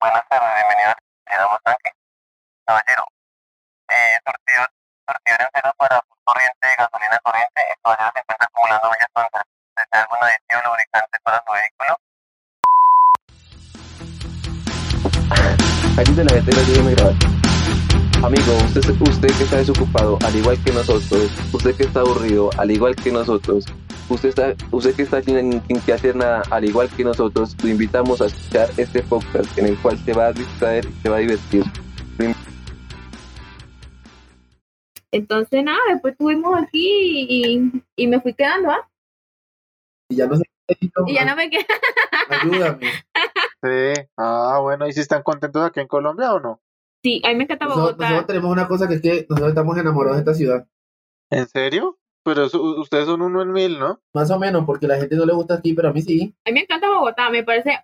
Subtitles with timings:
[0.00, 1.92] Buenas tardes, bienvenido a la Tanque.
[2.64, 3.04] Caballero,
[3.90, 4.64] eh, surtido,
[5.04, 9.42] surtido en cero para corriente, gasolina corriente, el caballero se encuentra acumulando millas contra.
[9.76, 11.92] ¿Desea algún aditivo lubricante para su vehículo?
[16.00, 17.14] Aquí de la gente no tiene grabar.
[18.24, 22.70] Amigo, usted, usted que está desocupado, al igual que nosotros, usted que está aburrido, al
[22.70, 23.66] igual que nosotros,
[24.14, 27.68] usted está, usted que está sin, sin que hacer nada, al igual que nosotros, lo
[27.68, 31.16] invitamos a escuchar este podcast en el cual se va a distraer y se va
[31.16, 31.64] a divertir.
[35.12, 38.88] Entonces, nada, después estuvimos aquí y, y me fui quedando, ¿ah?
[40.08, 41.66] Y ya no sé qué Y ya no me quedé.
[42.28, 42.86] Ayúdame.
[43.62, 43.92] Sí.
[44.16, 46.62] Ah, bueno, ¿y si están contentos aquí en Colombia o no?
[47.04, 48.04] Sí, a mí me encanta Nosotros, Bogotá.
[48.08, 50.66] nosotros tenemos una cosa que es que nosotros estamos enamorados de esta ciudad.
[51.30, 51.98] ¿En serio?
[52.32, 54.00] Pero su- ustedes son uno en mil, ¿no?
[54.14, 56.32] Más o menos, porque la gente no le gusta aquí, pero a mí sí.
[56.46, 57.76] A mí me encanta Bogotá, me parece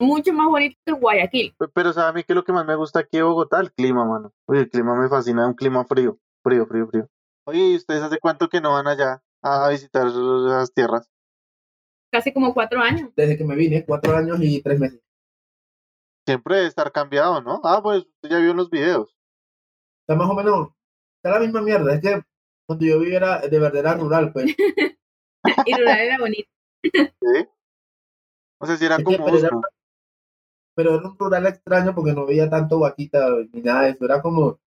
[0.00, 1.56] mucho más bonito que Guayaquil.
[1.58, 3.58] Pe- Pero ¿sabe a mí qué es lo que más me gusta aquí de Bogotá?
[3.60, 4.32] El clima, mano.
[4.46, 7.08] Oye, el clima me fascina, un clima frío, frío, frío, frío.
[7.48, 11.10] Oye, ¿y ustedes hace cuánto que no van allá a visitar las tierras?
[12.12, 13.10] Casi como cuatro años.
[13.16, 15.00] Desde que me vine, cuatro años y tres meses.
[16.28, 17.60] Siempre debe estar cambiado, ¿no?
[17.64, 19.14] Ah, pues usted ya vio en los videos.
[20.02, 20.68] Está más o menos,
[21.16, 21.92] está la misma mierda.
[21.94, 22.22] Es que
[22.66, 24.54] cuando yo vivía era, de verdad era rural, pues.
[25.66, 26.48] Y rural era bonito.
[26.82, 27.46] ¿Sí?
[28.60, 29.50] O sea, si era Es que, como pero era-.
[30.76, 34.04] Pero era un rural extraño porque no veía tanto vaquita ni nada de eso.
[34.04, 34.58] Era como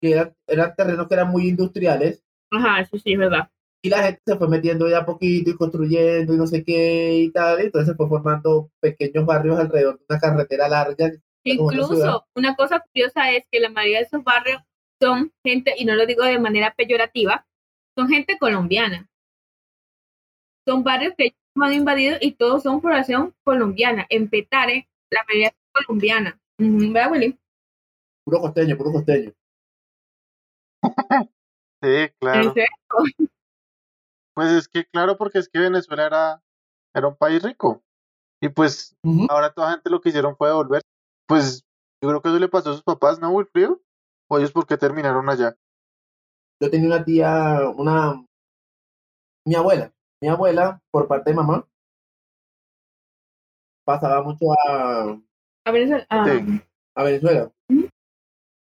[0.00, 3.50] que era- eran terrenos que eran muy industriales Ajá, eso sí, es verdad.
[3.82, 7.14] y la gente se fue metiendo ya a poquito y construyendo y no sé qué
[7.18, 7.60] y tal.
[7.60, 11.06] y entonces se fue formando pequeños barrios alrededor de una carretera larga.
[11.06, 11.16] una.
[11.44, 14.60] Incluso, una cosa curiosa es que la mayoría de esos barrios
[15.00, 17.46] son gente, y no lo digo de manera peyorativa,
[17.96, 19.08] son gente colombiana.
[20.66, 24.06] Son barrios que han invadido y todos son población colombiana.
[24.08, 26.40] En Petare, la mayoría es colombiana.
[26.58, 27.38] ¿Verdad, Willy?
[28.24, 29.32] Puro costeño, puro costeño.
[31.82, 32.52] Sí, ¿En claro.
[32.52, 32.68] serio?
[34.34, 36.42] Pues es que, claro, porque es que Venezuela era,
[36.94, 37.82] era un país rico.
[38.42, 38.94] Y pues
[39.30, 40.82] ahora toda gente lo que hicieron fue devolver.
[41.26, 41.64] Pues
[42.02, 43.80] yo creo que eso le pasó a sus papás, ¿no, Wilfrido?
[44.28, 45.56] O ellos por qué terminaron allá.
[46.60, 48.24] Yo tenía una tía, una.
[49.46, 49.92] Mi abuela.
[50.20, 51.66] Mi abuela, por parte de mamá,
[53.84, 55.18] pasaba mucho a,
[55.64, 56.60] A eso- ah, Sí.
[56.94, 57.52] a Venezuela.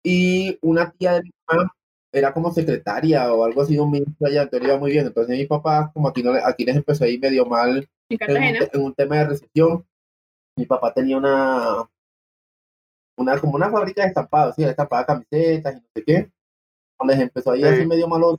[0.03, 1.73] Y una tía de mi mamá
[2.13, 5.07] era como secretaria o algo así de un ministro allá, entonces iba muy bien.
[5.07, 8.37] Entonces mis papás, como aquí, no, aquí les empezó a ir medio mal en en
[8.37, 9.85] un, en un tema de recesión.
[10.55, 11.89] Mi papá tenía una,
[13.19, 16.31] una como una fábrica de estampados, sí, estampaba camisetas y no sé qué.
[16.97, 17.73] Cuando les empezó a ir Sí.
[17.73, 18.37] así medio malo,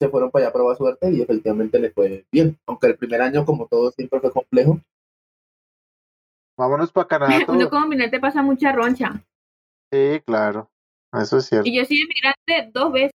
[0.00, 2.58] se fueron para allá a probar suerte y efectivamente les fue bien.
[2.66, 4.80] Aunque el primer año, como todo, siempre fue complejo.
[6.56, 9.24] Vámonos para Canadá Uno como migrante pasa mucha roncha.
[9.92, 10.70] Sí, claro.
[11.12, 11.68] Eso es cierto.
[11.68, 13.12] Y yo soy inmigrante dos veces.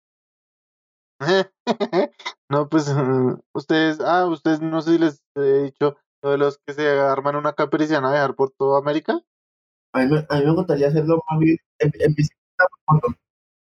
[2.50, 2.88] no, pues
[3.54, 7.36] ustedes, ah, ustedes no sé si les he dicho lo de los que se arman
[7.36, 9.22] una capericiana a viajar por toda América
[9.94, 12.66] A mí, me- a mí me gustaría hacerlo más bien en, en bicicleta.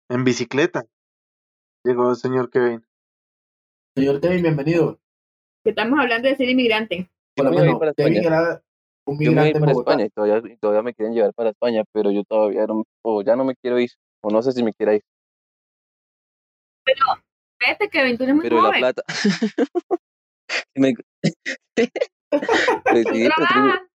[0.09, 0.85] en bicicleta.
[1.83, 2.85] Llegó el señor Kevin.
[3.95, 4.99] Señor Kevin, bienvenido.
[5.63, 7.09] Que estamos hablando de ser inmigrante.
[7.35, 7.51] Para
[7.93, 8.61] Kevin era
[9.05, 9.71] un Yo me voy migrante en para.
[9.71, 10.09] España y
[10.59, 13.79] todavía, me quieren llevar para España, pero yo todavía no, o ya no me quiero
[13.79, 13.89] ir,
[14.21, 15.01] o no sé si me quiera ir,
[17.59, 18.79] Vete, que tú eres muy pero la joven.
[18.79, 19.03] plata.
[20.75, 20.93] Me-
[22.31, 23.90] Pues sí, pero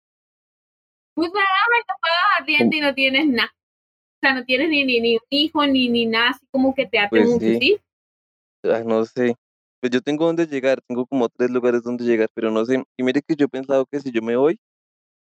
[1.16, 1.31] trabajas.
[1.31, 3.52] Tú trabajas y no pagas arriendo y no tienes nada.
[3.53, 6.86] O sea, no tienes ni, ni, ni un hijo, ni, ni nada así como que
[6.86, 7.58] te ate Pues mucho, sí.
[7.59, 7.78] ¿sí?
[8.64, 9.36] Ah, no sé.
[9.81, 12.84] Pues yo tengo donde llegar, tengo como tres lugares donde llegar, pero no sé.
[12.98, 14.59] Y mire que yo he pensado que si yo me voy,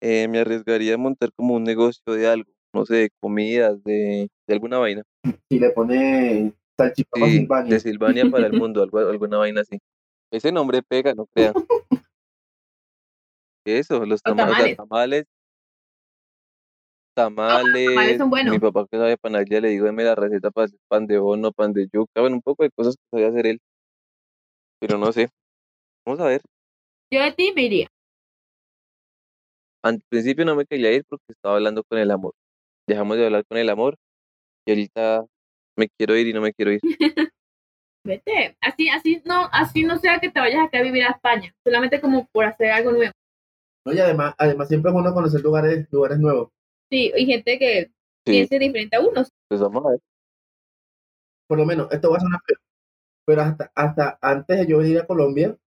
[0.01, 4.29] eh, me arriesgaría a montar como un negocio de algo, no sé, de comidas, de,
[4.47, 5.03] de alguna vaina.
[5.49, 7.73] Si le pone salchipapa Sí, Silvania.
[7.73, 9.79] de Silvania para el mundo, algo, alguna vaina así.
[10.31, 11.53] Ese nombre pega, no crean.
[13.65, 15.25] Eso, los tamales, tamales.
[17.19, 17.63] Tamales.
[17.63, 17.85] Tamales.
[17.87, 18.53] tamales son buenos.
[18.53, 21.51] Mi papá que sabe panadería le digo, deme la receta para hacer pan de bono,
[21.51, 23.59] pan de yuca, bueno, un poco de cosas que sabía hacer él.
[24.79, 25.29] Pero no sé.
[26.05, 26.41] Vamos a ver.
[27.11, 27.87] Yo de ti me iría.
[29.83, 32.33] Al principio no me quería ir porque estaba hablando con el amor.
[32.87, 33.95] Dejamos de hablar con el amor
[34.65, 35.25] y ahorita
[35.77, 36.79] me quiero ir y no me quiero ir.
[38.05, 38.57] Vete.
[38.61, 41.53] Así, así no, así no sea que te vayas acá a vivir a España.
[41.63, 43.13] Solamente como por hacer algo nuevo.
[43.85, 43.93] ¿no?
[43.93, 46.49] Y además, además siempre es bueno conocer lugares, lugares nuevos.
[46.89, 47.91] Sí, y gente que
[48.25, 49.23] Sí, piense diferente a uno.
[49.47, 49.99] pues vamos a ver.
[51.47, 52.57] Por lo menos, esto va a sonar feo,
[53.25, 55.57] pero hasta, hasta antes de yo venir a Colombia,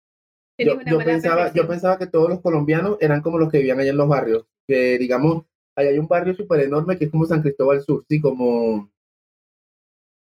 [0.59, 3.97] yo, pensaba, yo pensaba que todos los colombianos eran como los que vivían allá en
[3.97, 7.81] los barrios, que digamos, Ahí hay un barrio súper enorme que es como San Cristóbal
[7.81, 8.91] Sur, sí, como...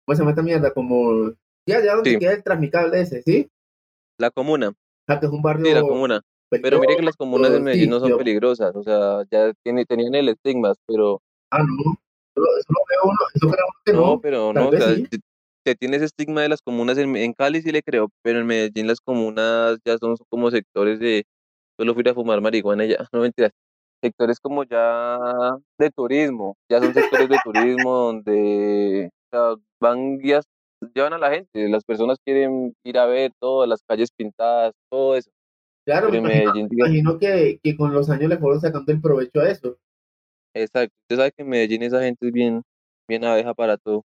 [0.05, 0.75] ¿Cómo se llama esta mierda?
[0.75, 1.31] Como...
[1.69, 2.19] Ya, ya donde Sí.
[2.19, 3.49] queda el transmicable ese, ¿sí?
[4.19, 4.73] La comuna,
[5.07, 5.65] Ah, que es un barrio...
[5.67, 6.21] sí, la comuna.
[6.51, 10.15] Pero mire que las comunas de Medellín no son peligrosas, o sea, ya tiene, tenían
[10.15, 11.21] el estigma, pero
[11.51, 11.93] Ah, no.
[12.37, 14.21] Eso, lo- uno, eso creo uno que no, no.
[14.21, 15.07] pero no, o sea, sí.
[15.79, 18.87] tiene ese estigma de las comunas en, en Cali sí le creo, pero en Medellín
[18.87, 21.25] las comunas ya son como sectores de,
[21.79, 23.53] solo fui a fumar marihuana ya, no mentiras,
[24.03, 25.19] sectores como ya
[25.79, 30.45] de turismo, ya son sectores de turismo donde o sea, van guías,
[30.95, 35.17] llevan a la gente, las personas quieren ir a ver todas las calles pintadas, todo
[35.17, 35.31] eso,
[35.87, 36.19] Claro, me
[36.71, 39.79] imagino, que, que con los años le fueron sacando el provecho a eso.
[40.55, 42.63] exacto, usted sabe que en Medellín esa gente es bien,
[43.09, 44.05] bien abeja para todo.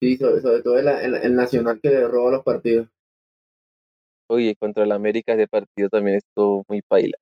[0.00, 2.88] Sí, sobre, sobre todo el, el- el nacional que le roba los partidos.
[4.28, 7.16] Oye, contra el América ese partido también estuvo muy paila.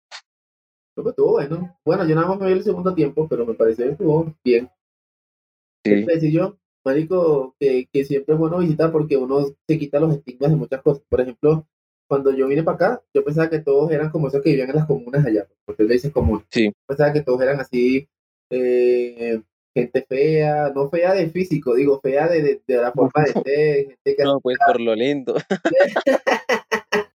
[0.96, 1.78] Pero estuvo bueno.
[1.84, 4.68] Bueno, yo nada más me vi el segundo tiempo, pero me pareció que estuvo bien.
[5.84, 10.14] Sí, decía yo, marico, que, que siempre es bueno visitar porque uno se quita los
[10.14, 11.02] estigmas de muchas cosas.
[11.08, 11.66] Por ejemplo,
[12.08, 14.76] cuando yo vine para acá, yo pensaba que todos eran como esos que vivían en
[14.76, 16.44] las comunas allá, porque le dicen común.
[16.50, 16.66] Sí.
[16.66, 18.08] Yo pensaba que todos eran así,
[18.50, 19.40] eh,
[19.74, 23.86] gente fea, no fea de físico, digo, fea de, de, de la forma de ser,
[23.88, 25.34] gente que no, pues por lo lindo.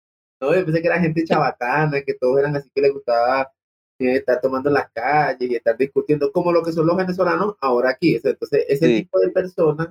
[0.42, 3.50] No, yo pensé que era gente chabacana, que todos eran así que les gustaba
[4.00, 7.56] eh, estar tomando en las calles y estar discutiendo, como lo que son los venezolanos
[7.62, 8.20] ahora aquí.
[8.22, 8.96] Entonces, ese Sí.
[9.04, 9.90] tipo de personas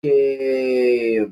[0.00, 1.30] que,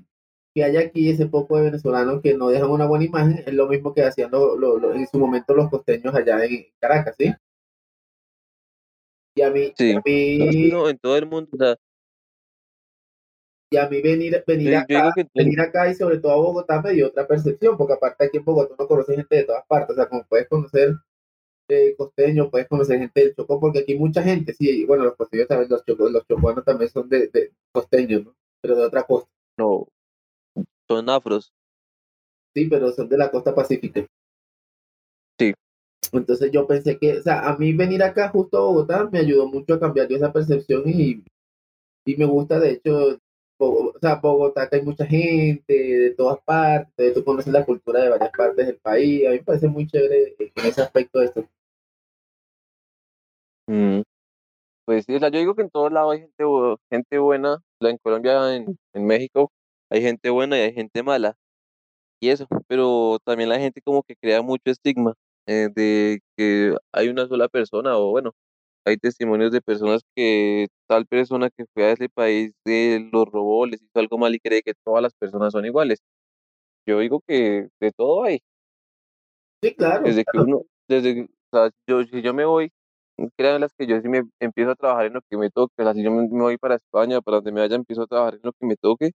[0.59, 3.69] que hay aquí, ese poco de venezolanos que no dejan una buena imagen, es lo
[3.69, 7.33] mismo que hacían lo- lo- lo- en su momento los costeños allá en Caracas, ¿sí?
[9.37, 9.93] Y a mí, Sí.
[9.93, 11.77] a mí, no, en todo el mundo, o sea,
[13.71, 16.93] y a mí venir, venir yo, acá venir acá y sobre todo a Bogotá me
[16.93, 19.95] dio otra percepción, porque aparte aquí en Bogotá uno conoce gente de todas partes, o
[19.95, 20.97] sea, como puedes conocer
[21.71, 25.47] eh, costeños, puedes conocer gente del Chocó, porque aquí mucha gente, sí, bueno, los costeños
[25.47, 28.35] también, los, chocó, los chocuanos también son de, de costeños, ¿no?
[28.61, 29.87] Pero de otra costa, no,
[30.89, 31.53] son afros.
[32.55, 34.07] sí, pero son de la costa pacífica.
[35.39, 35.55] Sí.
[36.13, 39.47] Entonces yo pensé que, o sea, a mí venir acá justo a Bogotá me ayudó
[39.49, 41.23] mucho a cambiar yo esa percepción y,
[42.07, 43.19] y me gusta, de hecho,
[43.59, 48.11] o sea, Bogotá, que hay mucha gente de todas partes, tú conoces la cultura de
[48.11, 51.47] varias partes del país, a mí me parece muy chévere en ese aspecto de esto.
[53.67, 54.03] Mm,
[54.87, 56.45] Pues sí, o sea, yo digo que en todos lados hay gente,
[56.91, 59.53] gente buena, o sea, en Colombia, en, en México,
[59.91, 61.37] hay gente buena y hay gente mala,
[62.21, 65.15] y eso, pero también la gente como que crea mucho estigma
[65.47, 68.33] eh, de que hay una sola persona, o bueno,
[68.87, 73.67] hay testimonios de personas que tal persona que fue a ese país eh, los robó,
[73.67, 76.01] les hizo algo mal y cree que todas las personas son iguales.
[76.87, 78.41] Yo digo que de todo hay.
[79.63, 80.47] Sí, claro, Desde que claro.
[80.47, 82.71] uno, desde, que- o sea, yo, si yo me voy,
[83.37, 85.85] créanme las que yo sí me empiezo a trabajar en lo que me toque, o
[85.85, 88.35] sea, si yo me, me voy para España, para donde me vaya, empiezo a trabajar
[88.37, 89.11] en lo que me toque,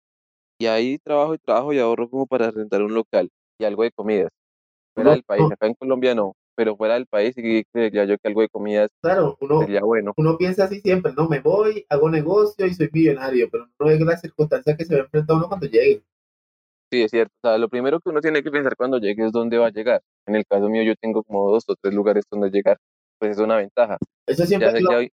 [0.63, 3.29] y ahí trabajo y trabajo y ahorro como para rentar un local
[3.59, 4.29] y algo de comidas,
[4.95, 8.29] fuera del país, acá en Colombia no, pero fuera del país sí creería yo que
[8.29, 10.13] algo de comidas claro, uno, sería bueno.
[10.15, 13.99] uno piensa así siempre, no, me voy, hago negocio y soy millonario, pero no es
[13.99, 16.01] la circunstancia que se va a enfrentar uno cuando llegue.
[16.89, 19.33] Sí, es cierto, o sea, lo primero que uno tiene que pensar cuando llegue es
[19.33, 20.01] dónde va a llegar.
[20.25, 22.77] En el caso mío yo tengo como dos o tres lugares donde llegar,
[23.19, 23.97] pues es una ventaja.
[24.27, 25.11] Eso siempre, que hay-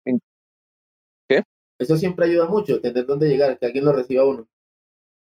[1.79, 4.49] eso siempre ayuda mucho, tener dónde llegar, que alguien lo reciba a uno.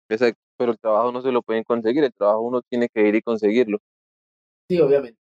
[0.10, 3.16] Exacto, pero el trabajo no se lo pueden conseguir, el trabajo uno tiene que ir
[3.16, 3.80] y conseguirlo.
[4.70, 5.18] Sí, obviamente.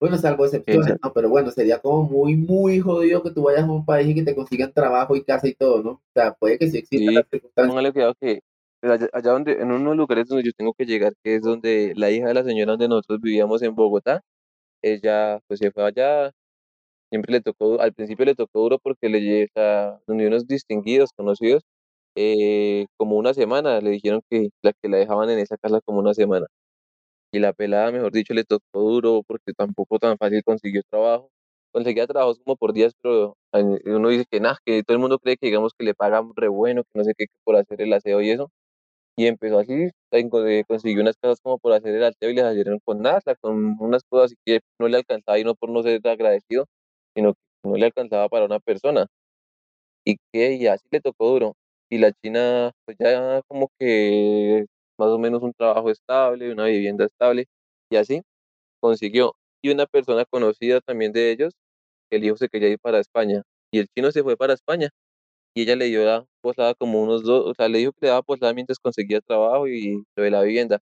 [0.00, 1.00] Bueno, salvo excepciones, Exacto.
[1.02, 1.12] ¿no?
[1.12, 4.22] Pero bueno, sería como muy, muy jodido que tú vayas a un país y que
[4.24, 5.90] te consigan trabajo y casa y todo, ¿no?
[5.92, 7.74] O sea, puede que sí exista Sí, la circunstancia.
[7.74, 8.40] póngale cuidado que
[8.80, 11.92] pues, allá, allá donde, en unos lugares donde yo tengo que llegar, que es donde
[11.96, 14.22] la hija de la señora donde nosotros vivíamos en Bogotá,
[14.82, 16.32] ella pues se fue allá,
[17.10, 20.46] siempre le tocó, al principio le tocó duro porque le lle- o sea, donde unos
[20.48, 21.64] distinguidos, conocidos,
[22.16, 26.00] eh, como una semana, le dijeron que la que la dejaban en esa casa como
[26.00, 26.46] una semana.
[27.32, 31.30] Y la pelada, mejor dicho, le tocó duro porque tampoco tan fácil consiguió trabajo.
[31.72, 33.36] Conseguía trabajos como por días, pero
[33.86, 36.48] uno dice que nada, que todo el mundo cree que digamos que le pagan re
[36.48, 38.50] bueno, que no sé qué, por hacer el aseo y eso.
[39.16, 42.80] Y empezó así, eh, consiguió unas casas como por hacer el aseo y le salieron
[42.84, 46.00] con nada, con unas cosas así que no le alcanzaba y no por no ser
[46.08, 46.66] agradecido,
[47.14, 49.06] sino que no le alcanzaba para una persona.
[50.04, 51.54] Y que y así le tocó duro.
[51.90, 54.66] Y la China, pues ya como que
[54.98, 57.46] más o menos un trabajo estable, una vivienda estable,
[57.90, 58.22] y así
[58.80, 59.34] consiguió.
[59.62, 61.54] Y una persona conocida también de ellos,
[62.10, 64.90] el hijo se quería ir para España, y el chino se fue para España,
[65.54, 68.08] y ella le dio la posada como unos dos, o sea, le dijo que le
[68.10, 70.80] daba posada mientras conseguía trabajo y lo de la vivienda.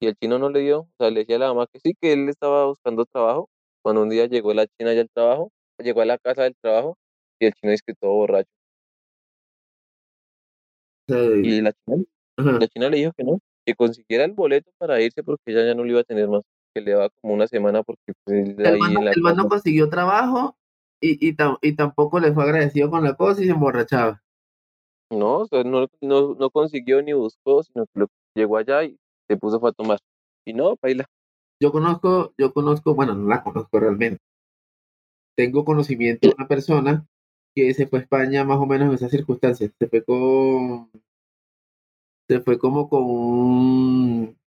[0.00, 1.94] Y el chino no le dio, o sea, le decía a la mamá que sí,
[2.00, 3.48] que él estaba buscando trabajo,
[3.82, 6.96] cuando un día llegó la china ya al trabajo, llegó a la casa del trabajo
[7.40, 8.48] y el chino es que todo borracho.
[11.08, 12.04] Y la china,
[12.36, 12.52] ajá.
[12.58, 15.74] la china le dijo que no, que consiguiera el boleto para irse porque ella ya
[15.74, 16.42] no lo iba a tener más,
[16.74, 19.22] que le daba como una semana porque pues, El ahí man, no- en la el
[19.22, 19.48] man no casa.
[19.50, 20.56] consiguió trabajo
[21.00, 24.22] y, y, tam- y tampoco le fue agradecido con la cosa y se emborrachaba.
[25.10, 28.98] No, o sea, no, no, no consiguió ni buscó, sino que lo- llegó allá y
[29.28, 29.98] se puso fue a tomar.
[30.44, 31.06] Y no, baila.
[31.60, 34.18] Yo conozco, yo conozco, bueno, no la conozco realmente.
[35.36, 37.06] Tengo conocimiento de una persona
[37.58, 39.72] que se fue a España más o menos en esas circunstancias.
[39.78, 40.90] Se fue con,
[42.28, 44.38] se fue como con un,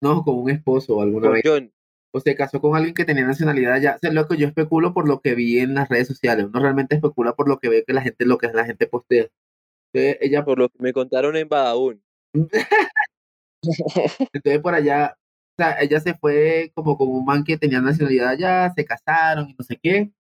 [0.00, 1.42] no, con un esposo alguna Con vez.
[1.44, 1.72] John,
[2.12, 3.96] O se casó con alguien que tenía nacionalidad ya.
[3.96, 6.46] O sea, lo que yo especulo por lo que vi en las redes sociales.
[6.46, 9.26] Uno realmente especula por lo que ve que la gente, lo que la gente postea.
[9.92, 12.02] Entonces, ella por lo que me contaron en Badabun.
[14.32, 15.16] Entonces por allá,
[15.58, 19.50] o sea, ella se fue como con un man que tenía nacionalidad allá, se casaron
[19.50, 20.12] y no sé qué.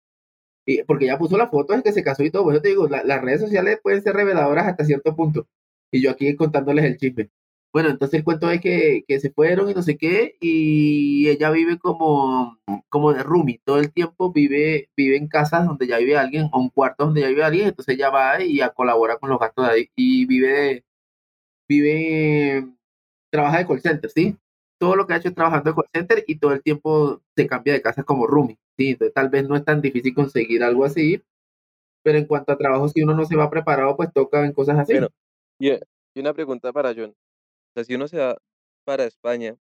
[0.87, 2.45] Porque ella puso la foto de que se casó y todo.
[2.45, 5.47] Bueno, te digo, la- las redes sociales pueden ser reveladoras hasta cierto punto.
[5.93, 7.31] Y yo aquí contándoles el chisme.
[7.73, 11.51] Bueno, entonces el cuento es que, que se fueron y no sé qué, y ella
[11.51, 12.57] vive como,
[12.89, 13.61] como de roomie.
[13.65, 17.23] Todo el tiempo vive, vive en casas donde ya vive alguien, o un cuarto donde
[17.23, 19.89] ya vive alguien, entonces ella va y ya colabora con los gastos de ahí.
[19.97, 20.85] Y vive,
[21.69, 22.67] vive,
[23.31, 24.37] trabaja de call center, ¿sí?
[24.79, 27.47] Todo lo que ha hecho es trabajando de call center y todo el tiempo se
[27.47, 28.91] cambia de casa como roomie, ¿sí?
[28.91, 31.23] Entonces tal vez no es tan difícil conseguir algo así,
[32.03, 34.79] pero en cuanto a trabajo, si uno no se va preparado, pues toca en cosas
[34.79, 34.93] así.
[34.93, 35.09] Bueno,
[35.59, 37.11] y, y una pregunta para John.
[37.11, 38.37] O sea, si uno se va
[38.85, 39.57] para España,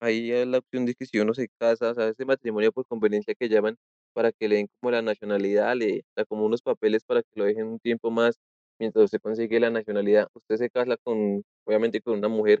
[0.00, 2.86] ahí hay la opción de que si uno se casa, o sea, ese matrimonio por
[2.86, 3.76] conveniencia que llaman,
[4.12, 7.44] para que le den como la nacionalidad, le, sea, como unos papeles para que lo
[7.44, 8.38] dejen un tiempo más
[8.78, 10.28] mientras usted consigue la nacionalidad.
[10.34, 12.60] ¿Usted se casa con, obviamente, con una mujer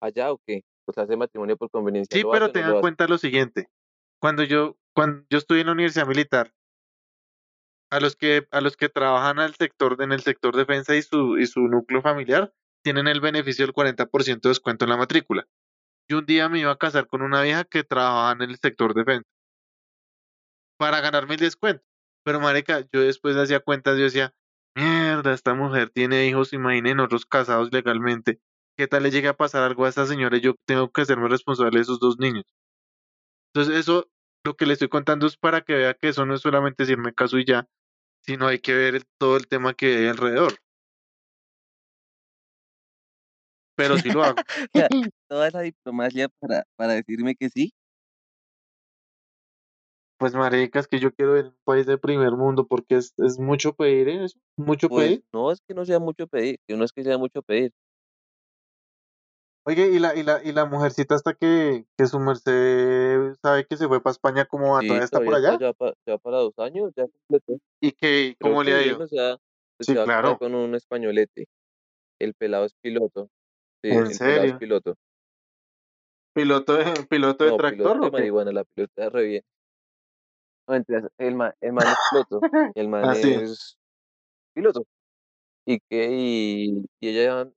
[0.00, 0.62] allá o qué?
[0.86, 2.16] O sea, ese matrimonio por conveniencia.
[2.16, 2.80] Sí, ¿lo pero hace lo en hace?
[2.80, 3.68] cuenta lo siguiente.
[4.20, 6.52] Cuando yo, cuando yo estuve en la universidad militar,
[7.90, 11.38] a los que, a los que trabajan al sector, en el sector defensa y su,
[11.38, 15.46] y su núcleo familiar, tienen el beneficio del 40% de descuento en la matrícula.
[16.08, 18.94] Yo un día me iba a casar con una vieja que trabajaba en el sector
[18.94, 19.28] defensa
[20.78, 21.84] para ganarme el descuento.
[22.24, 24.34] Pero marica, yo después hacía cuentas, yo decía,
[24.76, 28.40] mierda, esta mujer tiene hijos, imaginen nosotros casados legalmente.
[28.76, 31.78] ¿Qué tal le llegue a pasar algo a esta señora yo tengo que hacerme responsable
[31.78, 32.44] de esos dos niños?
[33.54, 34.08] Entonces eso,
[34.44, 37.14] lo que le estoy contando es para que vea que eso no es solamente decirme
[37.14, 37.66] caso y ya,
[38.20, 40.54] sino hay que ver el- todo el tema que hay alrededor.
[43.76, 44.36] Pero sí lo hago.
[45.28, 47.72] Toda esa diplomacia para, para decirme que sí.
[50.18, 53.12] Pues marica, es que yo quiero ir a un país de primer mundo porque es,
[53.18, 54.24] es mucho pedir ¿eh?
[54.24, 55.24] eso, mucho Pues pedir.
[55.32, 57.72] no es que no sea mucho pedir, que no es que sea mucho pedir.
[59.66, 63.76] Oye, y la, y la, y la mujercita hasta que, que su merced sabe que
[63.78, 64.80] se fue para España, ¿cómo va?
[64.82, 65.52] Sí, ¿Todavía está por allá?
[65.54, 67.58] está ya, pa- ya para dos años, ya completó.
[67.80, 69.02] ¿Y que, cómo le ha ido?
[69.02, 69.38] o sea,
[69.80, 70.38] Sí, se va a quedar claro.
[70.38, 71.46] con un españolete.
[72.18, 73.28] El pelado es piloto.
[73.82, 74.58] Sí, ¿En el pelado es serio?
[74.58, 74.94] piloto.
[76.34, 79.42] ¿Piloto de, piloto de No, tractor piloto de marihuana, la pilota re bien.
[80.66, 80.74] No,
[81.18, 82.40] el man, el man es piloto.
[82.74, 83.32] el man Ah, sí.
[83.32, 83.78] es
[84.54, 84.86] piloto.
[85.66, 87.48] Y que, y, y ella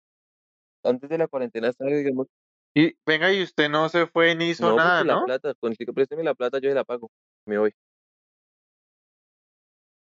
[0.87, 2.27] antes de la cuarentena estaba, digamos,
[2.73, 5.25] Y venga, y usted no se fue ni hizo no, nada, porque la ¿no?
[5.25, 7.09] plata, contigo, présteme la plata, yo se la pago.
[7.45, 7.73] Me voy.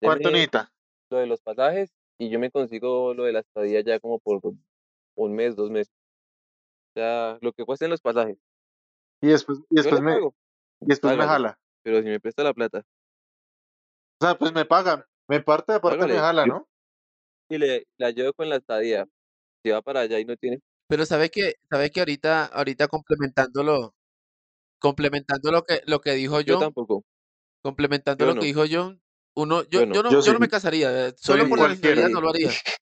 [0.03, 0.71] ¿Cuánto necesita?
[1.11, 4.41] lo de los pasajes y yo me consigo lo de la estadía ya como por
[5.17, 5.93] un mes, dos meses.
[6.97, 8.38] Ya, lo que cuesten los pasajes.
[9.21, 10.35] Y después, y después le me, pago,
[10.81, 11.59] y después me jala.
[11.83, 12.85] pero si me presta la plata,
[14.21, 15.05] O sea, pues me pagan.
[15.29, 16.21] Me parte, aparte me hágale.
[16.21, 16.69] jala, ¿no?
[17.49, 19.07] Y le la llevo con la estadía.
[19.62, 23.95] Si va para allá y no tiene, Pero sabes que, sabes que ahorita, ahorita complementándolo,
[24.79, 27.05] complementando lo que, lo que dijo yo John, tampoco.
[27.62, 28.41] complementando Yo lo no.
[28.41, 29.00] que dijo John,
[29.35, 29.95] uno, yo, Yo no.
[29.95, 30.50] yo no, Yo yo no me sí.
[30.50, 32.09] casaría, eh, solo por la cualquiera.
[32.09, 32.50] no lo haría.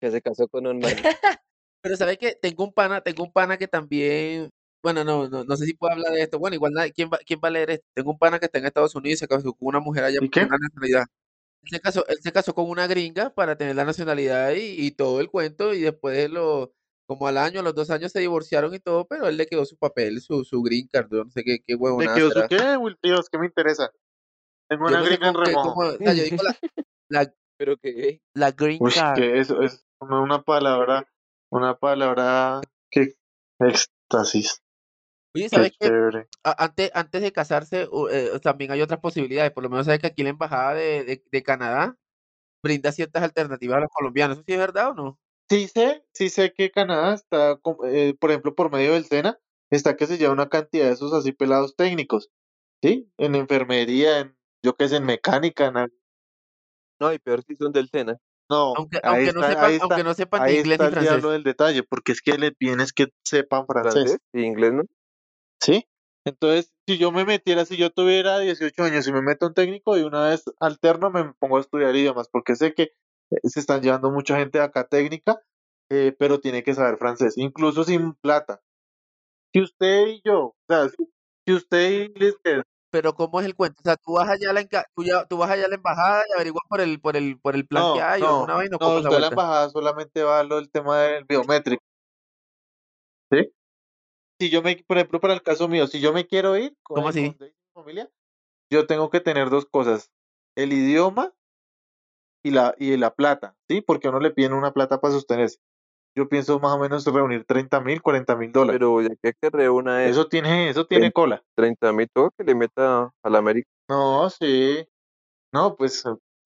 [0.00, 0.92] Que se casó con un man.
[1.82, 4.50] Pero sabes que tengo un pana, tengo un pana que también,
[4.82, 6.38] bueno, no, no, no sé si puedo hablar de esto.
[6.38, 7.86] Bueno, igual nadie- ¿quién va, quién va a leer esto?
[7.94, 10.18] Tengo un pana que está en Estados Unidos y se casó con una mujer allá
[10.20, 10.52] ¿Y tener qué?
[10.52, 11.04] la nacionalidad.
[11.62, 14.90] Él se casó, él se casó con una gringa para tener la nacionalidad y, y
[14.92, 16.72] todo el cuento, y después lo,
[17.06, 19.64] como al año, a los dos años se divorciaron y todo, pero él le quedó
[19.64, 22.30] su papel, su, su green card, yo no sé qué, qué ¿De huevonada qué o
[22.30, 23.28] su qué, Will Dios?
[23.30, 23.90] ¿Qué me interesa?
[24.68, 25.80] Tengo Yo una no sé gringa en qué- remojo.
[25.80, 26.56] o sea, yo digo la,
[27.08, 29.16] la, Pero que, la green Uy, card.
[29.18, 31.08] que eso es una palabra,
[31.50, 32.60] una palabra
[32.90, 33.14] que
[33.60, 34.62] éxtasis.
[36.44, 39.52] Antes, antes de casarse, eh, también hay otras posibilidades.
[39.52, 41.96] Por lo menos sabes que aquí la embajada de, de- de Canadá
[42.62, 44.38] brinda ciertas alternativas a los colombianos.
[44.38, 45.18] ¿Eso sí es verdad o no?
[45.48, 49.38] Sí sé, sí sé que Canadá está, eh, por ejemplo, por medio del SENA,
[49.70, 52.30] está que se lleva una cantidad de esos así pelados técnicos,
[52.82, 53.12] ¿sí?
[53.18, 55.88] En enfermería, en, yo qué sé, en mecánica, en,
[57.00, 58.16] No, y peor si son del Sena.
[58.50, 61.06] no, Aunque, aunque, no está, sepan, ahí está, aunque no sepan ni inglés está ni
[61.06, 61.30] francés.
[61.32, 64.82] del detalle, porque es que le tienes que sepan francés, Francés y inglés, ¿no?
[65.60, 65.86] ¿Sí?
[66.24, 69.96] Entonces, si yo me metiera, si yo tuviera 18 años y me meto en técnico
[69.96, 72.82] y una vez alterno me pongo a estudiar idiomas, porque sé que
[73.30, 75.40] eh, se están llevando mucha gente acá técnica,
[75.90, 78.60] eh, pero tiene que saber francés, incluso sin plata.
[79.54, 83.80] Si usted y yo, o sea, si, usted y que- Pero ¿cómo es el cuento?
[83.80, 86.24] O sea, tú vas allá a la, tú, ya- tú vas allá a la embajada
[86.28, 88.76] y averiguas por el, por el, por el plan no, que hay o no, vaina,
[88.76, 91.00] o no, ¿cómo es la usted a la embajada solamente va a lo del tema
[91.02, 91.82] del biométrico,
[93.30, 93.52] ¿sí?
[94.40, 96.96] Si yo me, por ejemplo, para el caso mío, si yo me quiero ir con,
[96.96, 98.10] ¿Cómo con familia,
[98.70, 100.12] yo tengo que tener dos cosas,
[100.56, 101.32] el idioma
[102.44, 103.80] y la, y la plata, ¿sí?
[103.80, 105.58] Porque a uno le piden una plata para sostenerse.
[106.16, 108.78] Yo pienso más o menos reunir 30 mil, 40 mil dólares.
[108.78, 111.42] Pero ya que que reúna es Eso tiene, eso tiene cola.
[111.56, 113.68] 30 mil, todo que le meta a la América.
[113.88, 114.86] No, sí.
[115.52, 116.04] No, pues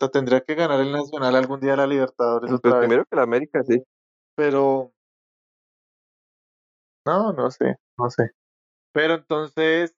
[0.09, 2.89] tendría que ganar el Nacional algún día la Libertadores Pues otra vez.
[2.89, 3.83] primero que la América, sí.
[4.35, 4.93] Pero,
[7.07, 8.31] no, no sé, no sé.
[8.93, 9.95] Pero entonces,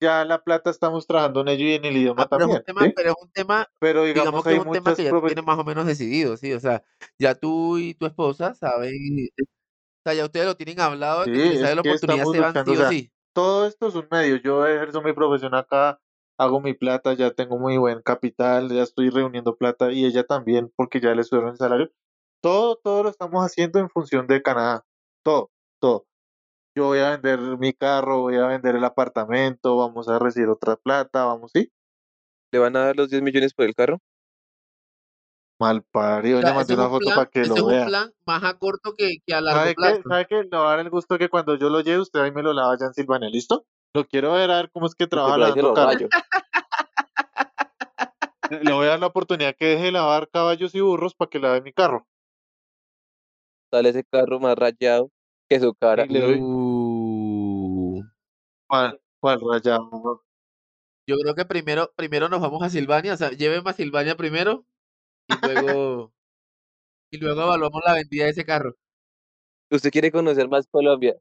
[0.00, 2.62] ya la plata estamos trabajando en ello y en el idioma Ah, pero es un
[2.64, 2.92] también, tema, ¿sí?
[2.94, 5.22] pero es un tema, Pero digamos digamos, que hay es un tema que ya tú
[5.22, 6.52] tienes más o menos decidido, ¿sí?
[6.52, 6.84] O sea,
[7.18, 8.92] ya tú y tu esposa saben,
[9.40, 12.40] o sea, ya ustedes lo tienen hablado que Sí, es sale la que oportunidad se
[12.40, 13.12] van sí o sea, sí.
[13.34, 14.36] todo esto es un medio.
[14.36, 16.00] Yo ejerzo mi profesión acá,
[16.38, 20.72] hago mi plata, ya tengo muy buen capital, ya estoy reuniendo plata y ella también
[20.76, 21.90] porque ya le subieron el salario.
[22.42, 24.84] Todo, todo lo estamos haciendo en función de Canadá.
[25.24, 26.06] Todo, todo.
[26.76, 30.76] Yo voy a vender mi carro, voy a vender el apartamento, vamos a recibir otra
[30.76, 31.70] plata, vamos, sí.
[32.52, 33.98] ¿Le van a dar los 10 millones por el carro?
[35.60, 37.68] Mal parido, O sea, le mandé una un foto plan, para que lo es un
[37.68, 37.86] vea.
[37.86, 39.80] plan más a corto que, que a largo ¿Sabe qué?
[39.80, 40.02] plazo.
[40.08, 40.42] ¿Sabe qué?
[40.42, 42.52] Le va a dar el gusto que cuando yo lo lleve, usted ahí me lo
[42.52, 43.64] lava allá en Silvania, ¿listo?
[43.94, 45.94] Lo quiero ver a ver cómo es que trabaja lavando los carros.
[45.94, 46.08] rayo.
[48.62, 51.38] Le voy a dar la oportunidad que deje de lavar caballos y burros para que
[51.38, 52.06] lave mi carro.
[53.72, 55.10] Sale ese carro más rayado
[55.48, 56.06] que su cara.
[56.08, 58.02] Uh,
[58.66, 60.22] cuál, cuál rayado.
[61.06, 64.64] yo creo que primero, primero nos vamos a Silvania, o sea, lléveme a Silvania primero
[65.28, 66.12] y luego,
[67.10, 68.74] y luego evaluamos la vendida de ese carro.
[69.70, 71.16] ¿Usted quiere conocer más Colombia?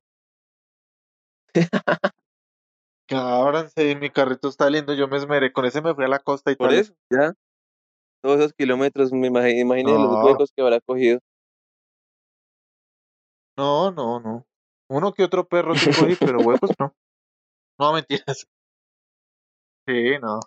[3.08, 6.52] Cabranse, mi carrito está lindo, yo me esmeré, con ese me fui a la costa
[6.52, 6.80] y Por tal.
[6.80, 7.34] eso, ya.
[8.22, 10.24] Todos esos kilómetros, me imagino, imagínese los No.
[10.24, 11.20] huecos que habrá cogido.
[13.58, 14.46] No, no, no.
[14.89, 16.94] Uno que otro perro sí cogí, pero huecos no.
[17.80, 18.46] No, mentiras.
[19.88, 20.39] Sí, no.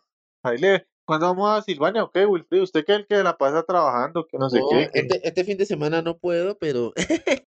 [0.44, 0.86] Ahí le...
[1.06, 2.64] ¿Cuándo vamos a Silvania o qué, Wilfrido?
[2.64, 4.26] ¿Usted que es el que la pasa trabajando?
[4.26, 4.90] Que no sé qué.
[4.92, 6.92] que- este, este fin de semana no puedo, pero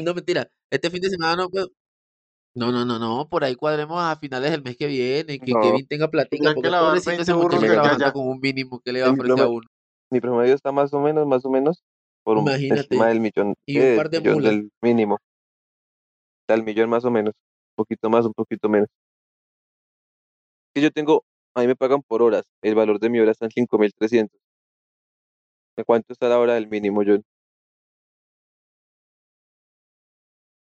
[0.00, 1.70] no mentira, este fin de semana no puedo.
[2.54, 5.60] No, no, no, no, por ahí cuadremos a finales del mes que viene, que No.
[5.60, 8.12] Kevin tenga platica, que porque lavar pobrecito 20 ese burros muchacho de acá trabajando allá.
[8.12, 9.66] con un mínimo que le va a ofrecer a uno.
[10.12, 11.82] Mi promedio está más o menos, más o menos,
[12.24, 12.80] por un, Imagínate.
[12.82, 14.50] encima del millón, Y un eh, par de millón mulas.
[14.52, 15.18] del mínimo.
[16.48, 17.34] Del millón más o menos.
[17.72, 18.88] Un poquito más, un poquito menos.
[20.74, 22.44] Que yo tengo, a mí me pagan por horas.
[22.62, 24.38] El valor de mi hora está en 5.300.
[25.76, 27.22] ¿De cuánto está la hora del mínimo, John?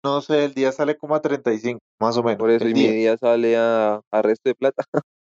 [0.03, 2.38] No sé, el día sale como a 35, más o menos.
[2.38, 2.91] Por eso, el y mi día.
[2.91, 4.84] día sale a, a resto de plata.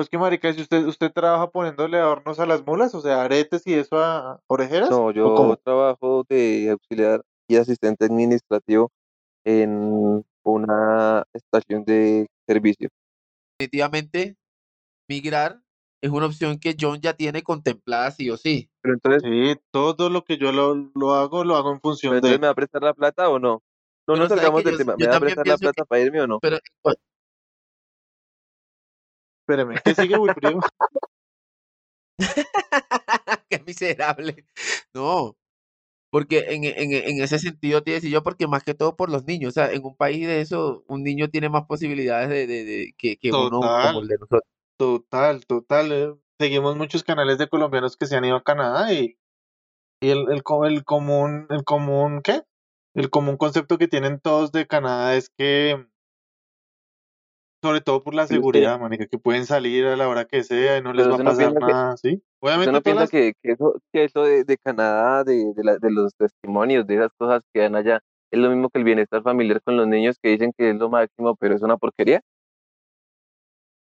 [0.00, 3.66] Pues que marica, si usted, usted trabaja poniéndole adornos a las mulas, o sea, aretes
[3.66, 8.90] y eso a orejeras, No, ¿o yo trabajo de auxiliar y asistente administrativo
[9.44, 12.88] en una estación de servicio.
[13.58, 14.36] Definitivamente,
[15.06, 15.60] migrar
[16.00, 18.70] es una opción que John ya tiene contemplada sí o sí.
[18.80, 22.38] Pero entonces, Sí, todo lo que yo lo, lo hago, lo hago en función entonces
[22.38, 22.40] de...
[22.40, 23.62] ¿me va a prestar la plata o no?
[24.06, 24.92] No Pero nos salgamos del yo, tema.
[24.92, 26.38] yo ¿Me va a prestar la que, plata para irme o no?
[26.40, 26.56] pero
[29.50, 30.60] Espéreme, ¿qué sigue, Wilfrido?
[33.48, 34.44] qué miserable.
[34.94, 35.36] No,
[36.10, 39.24] porque en, en, en ese sentido te decía yo, porque más que todo por los
[39.26, 42.64] niños, o sea, en un país de eso, un niño tiene más posibilidades de, de,
[42.64, 44.42] de- que, que uno como el Total, de nosotros.
[44.78, 45.92] total, total.
[45.92, 49.18] eh, Seguimos muchos canales de colombianos que se han ido a Canadá y,
[50.00, 52.42] y el, el, co- el común, el común, ¿qué?
[52.94, 55.86] El común concepto que tienen todos de Canadá es que,
[57.62, 60.78] sobre todo por la usted, seguridad, manica, que pueden salir a la hora que sea
[60.78, 62.22] y no les va a no pasar piensa que, nada, ¿sí?
[62.40, 63.10] Obviamente no piensa las...
[63.10, 66.94] que, que eso, que eso de, de Canadá, de, de, la- de los testimonios, de
[66.96, 70.16] esas cosas que dan allá, es lo mismo que el bienestar familiar con los niños
[70.22, 72.22] que dicen que es lo máximo, pero es una porquería.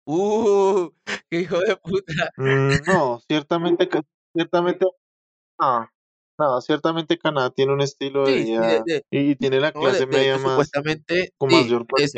[0.05, 0.89] ¡Uh!
[1.29, 2.31] ¡Qué hijo de puta!
[2.37, 3.89] Mm, no, ciertamente,
[4.33, 4.85] ciertamente,
[5.59, 5.89] no.
[6.39, 10.05] No, ciertamente Canadá tiene un estilo de Sí, sí, de- vida y tiene la clase
[10.07, 12.15] media más supuestamente, con mayor es-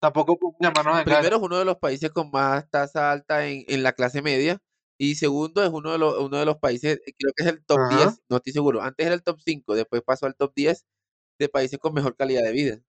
[0.00, 3.92] tampoco llamarnos primero es uno de los países con más tasa alta en, en la
[3.92, 4.58] clase media
[4.98, 7.64] y segundo es uno de los, uno de los países, eh, creo que es el
[7.64, 7.88] top Ajá.
[7.88, 10.86] 10, no estoy seguro, antes era el top 5, después pasó al top 10
[11.38, 12.80] de países con mejor calidad de vida.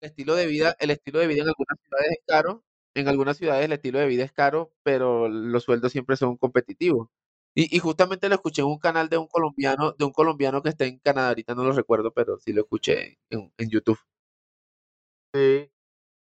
[0.00, 3.36] El estilo de vida, el estilo de vida en algunas ciudades es caro, en algunas
[3.38, 7.08] ciudades el estilo de vida es caro, pero los sueldos siempre son competitivos.
[7.54, 10.68] Y, y justamente lo escuché en un canal de un colombiano, de un colombiano que
[10.70, 13.98] está en Canadá, ahorita no lo recuerdo, pero sí lo escuché en, en YouTube.
[15.34, 15.70] Sí.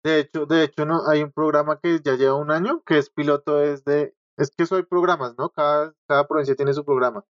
[0.04, 3.10] De hecho, de hecho, no, hay un programa que ya lleva un año, que es
[3.10, 5.50] piloto desde, es que eso hay programas, ¿no?
[5.50, 7.26] Cada, cada provincia tiene su programa.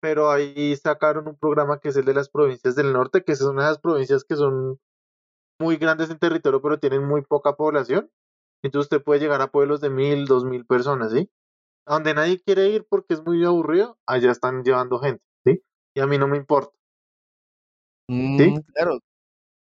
[0.00, 3.56] Pero ahí sacaron un programa que es el de las provincias del norte, que son
[3.56, 4.78] unas provincias que son
[5.60, 8.10] muy grandes en territorio, pero tienen muy poca población.
[8.62, 11.30] Entonces usted puede llegar a pueblos de mil, dos mil personas, ¿sí?
[11.86, 15.62] A donde nadie quiere ir porque es muy aburrido, allá están llevando gente, ¿sí?
[15.94, 16.72] Y a mí no me importa.
[18.08, 18.98] Mm, claro,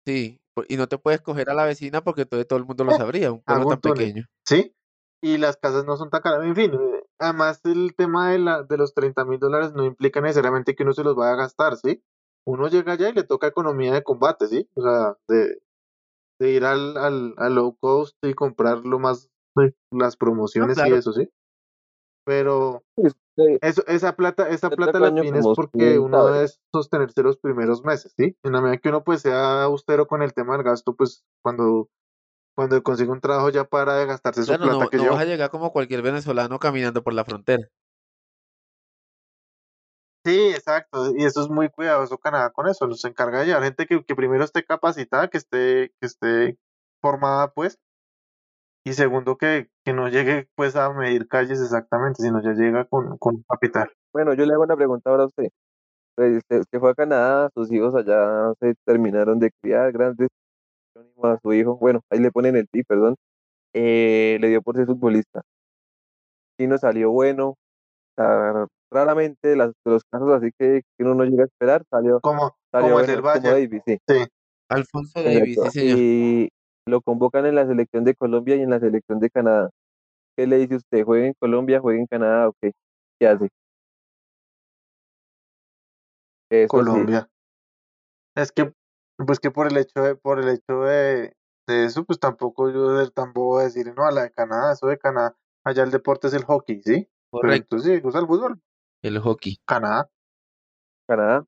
[0.05, 0.39] sí.
[0.67, 3.31] Y no te puedes coger a la vecina porque todo, todo el mundo lo sabría,
[3.31, 4.25] un pueblo tan pequeño.
[4.45, 4.73] ¿sí?
[5.21, 6.43] Y las casas no son tan caras.
[6.43, 10.21] En fin, eh, además el tema de, la, de los 30 mil dólares no implica
[10.21, 12.03] necesariamente que uno se los vaya a gastar, ¿sí?
[12.45, 14.69] Uno llega allá y le toca economía de combate, ¿sí?
[14.75, 15.59] O sea, de,
[16.39, 19.29] de ir al, al, al low cost y comprar lo más,
[19.61, 20.95] eh, las promociones y claro.
[20.95, 21.29] eso, ¿sí?
[22.27, 22.83] Pero
[23.61, 28.13] eso, esa plata, esa Este plata la tienes porque uno debe sostenerse los primeros meses,
[28.17, 28.35] ¿sí?
[28.43, 31.87] En la medida que uno pues sea austero con el tema del gasto, pues cuando,
[32.53, 35.15] cuando consigue un trabajo ya para de gastarse su plata no, que no lleva.
[35.15, 37.65] vas a llegar como cualquier venezolano caminando por la frontera.
[40.25, 43.85] Sí, exacto, y eso es muy cuidadoso Canadá con eso, nos encarga de llevar gente
[43.85, 46.57] que, que primero esté capacitada, que esté, que esté
[47.01, 47.79] formada, pues,
[48.87, 53.17] y segundo que, que no llegue pues a medir calles exactamente, sino ya llega con,
[53.17, 53.91] con capital.
[54.13, 55.49] Bueno, yo le hago una pregunta ahora a usted.
[56.15, 60.29] Pues, Usted, usted fue a Canadá, sus hijos allá se terminaron de criar, grandes,
[61.21, 63.15] a su hijo, bueno, ahí le ponen el ti, perdón,
[63.73, 65.41] eh, le dio por ser futbolista.
[66.57, 67.55] Y no salió bueno, o
[68.15, 72.21] sea, raramente de, las, los casos así que, que uno no llega a esperar, salió,
[72.21, 73.97] Como, salió como el bueno, del como Valle, Davis, sí.
[74.69, 75.97] Alfonso Davis, sí, señor.
[75.99, 76.49] Y
[76.87, 79.69] lo convocan en la selección de Colombia y en la selección de Canadá.
[80.35, 81.03] ¿Qué le dice usted?
[81.03, 82.71] ¿Juega en Colombia, juega en Canadá o qué?
[83.19, 83.49] ¿Qué hace?
[86.49, 86.67] Eso sí.
[86.67, 87.29] Colombia.
[88.35, 88.71] Es que,
[89.25, 91.33] pues que por el hecho de, por el hecho de,
[91.67, 94.87] de eso, pues tampoco yo tampoco voy a decir, no, a la de Canadá, eso
[94.87, 97.09] de Canadá, allá el deporte es el hockey, ¿sí?
[97.31, 98.61] Pero Correcto, entonces sí, gusta el fútbol,
[99.01, 99.57] el hockey.
[99.65, 100.09] Canadá.
[101.07, 101.45] Canadá.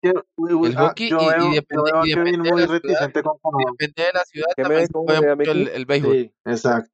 [0.00, 3.72] El ah, hockey y, depende, de ciudad, reticente con Canadá.
[3.78, 5.50] depende de la ciudad, ¿Qué me también ve se cómo juega me ve a mucho
[5.50, 6.12] el, béisbol.
[6.14, 6.90] Sí, exacto.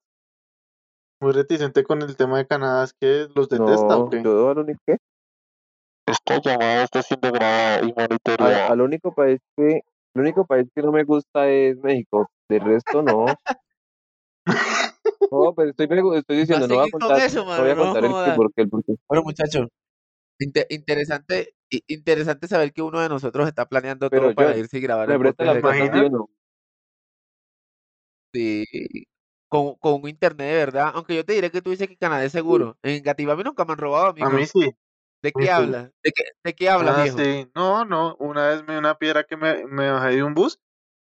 [1.21, 4.23] Muy reticente con el tema de Canadá, es que los detesta o No, qué?
[4.23, 4.97] yo al único, ¿qué?
[6.07, 8.67] Esta llamada está siendo grabada y Al, monitoreada.
[8.69, 9.83] al único país que,
[10.14, 12.29] el único país que no me gusta es México.
[12.49, 13.27] Del resto no.
[15.31, 15.88] No, pero estoy,
[16.19, 18.37] estoy diciendo, no voy a contar, eso, no voy a no contar el qué, jodas.
[18.37, 18.95] porque el porque.
[19.09, 19.69] Bueno, muchachos,
[20.38, 21.55] inte- interesante,
[21.87, 25.15] interesante saber que uno de nosotros está planeando Pero todo para irse y grabar ¿me
[25.15, 26.29] el presta podcast la de plata, sí no?
[29.49, 30.91] Con, con un internet de verdad.
[30.95, 32.77] Aunque yo te diré que tú dices que Canadá es seguro.
[32.83, 34.47] En Gativami nunca me han robado, A mí amigo.
[34.47, 34.61] sí,
[35.23, 35.53] ¿De a mí qué sí.
[35.53, 35.91] hablas?
[36.03, 37.19] ¿De qué, de qué hablas, Ah, viejo?
[37.19, 37.51] sí.
[37.55, 40.59] No, no, una vez me una piedra que me, me bajé de un bus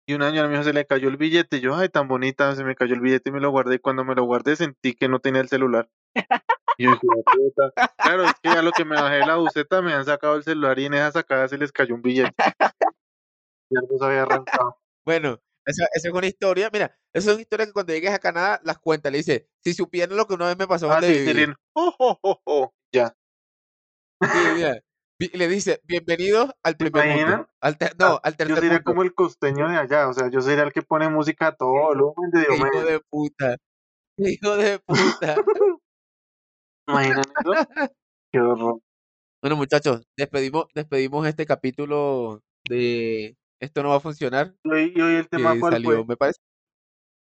[0.06, 1.56] y un año a mi hijo se le cayó el billete.
[1.58, 3.76] Y yo, ay, tan bonita, se me cayó el billete y me lo guardé.
[3.76, 5.88] Y cuando me lo guardé sentí que no tenía el celular.
[6.78, 6.96] Y yo "Ah,
[7.34, 7.92] puta".
[7.96, 10.42] claro, es que a lo que me bajé de la buseta me han sacado el
[10.44, 12.32] celular y en esa sacada se les cayó un billete.
[13.70, 14.76] Y algo se había arrancado.
[15.04, 16.70] Bueno, esa, esa es una historia.
[16.72, 19.10] Mira, esa es una historia que cuando llegues a Canadá las cuenta.
[19.10, 21.24] Le dice, si supieran lo que una vez me pasó Ah, sí.
[21.74, 22.74] Oh, oh, oh, oh.
[22.92, 23.14] Ya.
[25.20, 27.48] Sí, le dice, bienvenidos al ¿Se primer mundo.
[27.60, 28.84] Al no, al Yo tercer sería mundo.
[28.84, 31.70] como el costeño de allá, o sea, yo sería el que pone música a todo
[31.70, 33.56] volumen de Qué hijo de puta.
[34.18, 35.36] Hijo de puta.
[36.92, 37.90] ¿Imaginan eso?
[38.32, 38.80] Qué horror.
[39.42, 45.00] Bueno, muchachos, despedimos, despedimos este capítulo de Esto no va a funcionar, Y hoy, y
[45.00, 46.04] hoy el tema que cuál salió, fue?
[46.04, 46.38] me parece.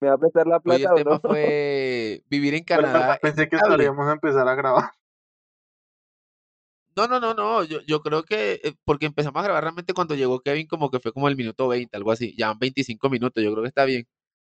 [0.01, 1.21] ¿Me va a prestar la Hoy el plata o tema no?
[1.31, 3.15] fue vivir en Canadá.
[3.15, 4.91] ¿Es pensé que estaríamos a empezar a grabar.
[6.97, 7.63] No, no, no, no.
[7.65, 10.99] Yo, yo creo que eh, porque empezamos a grabar realmente cuando llegó Kevin, como que
[10.99, 12.35] fue como el minuto 20, algo así.
[12.37, 14.07] Ya van 25 minutos, yo creo que está bien.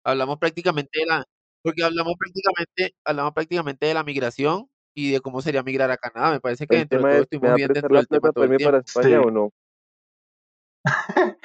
[0.04, 1.24] Hablamos prácticamente de la,
[1.62, 6.32] porque hablamos prácticamente, hablamos prácticamente de la migración y de cómo sería migrar a Canadá.
[6.32, 8.44] Me parece que El dentro de todo es, ¿me estuvimos bien dentro del tema todo
[8.44, 9.00] el irme para tiempo.
[9.00, 9.26] España Sí.
[9.26, 9.50] o no?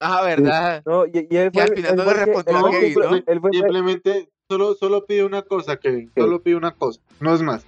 [0.00, 0.82] Ah, ¿verdad?
[0.86, 2.94] No, y, y él fue, al final él no le el que, respondió a Kevin,
[2.94, 3.14] ¿no?
[3.16, 6.08] él fue el- Simplemente, solo, solo pide una cosa, Kevin.
[6.14, 6.20] ¿Qué?
[6.20, 7.00] Solo pide una cosa.
[7.18, 7.64] No es más.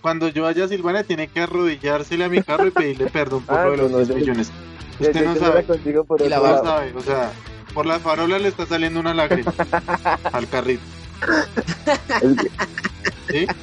[0.00, 3.58] cuando yo vaya a Silvania tiene que arrodillársele a mi carro y pedirle perdón por
[3.58, 4.50] Ah, lo de los no, no, 10 yo- millones.
[4.98, 5.62] Ya- Usted ya no sabe,
[6.04, 7.32] por Y la no sabe, o sea,
[7.74, 9.52] por la farola le está saliendo una lágrima
[10.32, 10.82] al carrito.
[13.30, 13.46] ¿Sí?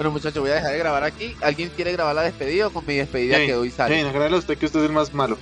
[0.00, 1.36] Bueno, muchachos, voy a dejar de grabar aquí.
[1.42, 4.00] ¿Alguien quiere grabar la despedida o con mi despedida que hoy sale?
[4.00, 5.36] A usted que usted es el más malo.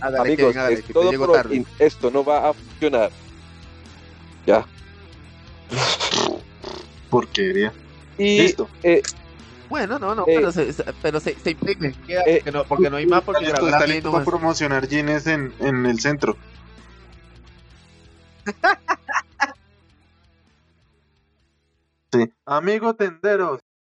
[0.00, 1.62] Hágale, Amigos, hágale, es que todo llego por tarde.
[1.78, 3.10] Esto no va a funcionar.
[4.46, 4.66] Ya.
[7.10, 7.70] Porquería.
[8.16, 8.70] Y Listo.
[8.82, 9.02] eh,
[9.68, 11.94] Bueno, no, no, Eh, pero se, pero se, se imprime.
[12.06, 15.26] Queda, eh, porque, no, porque no hay más, porque grabé está listo para promocionar jeans
[15.26, 16.38] en, en el centro.
[22.46, 23.60] Amigo tenderos,